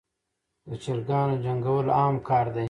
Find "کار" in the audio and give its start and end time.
2.27-2.45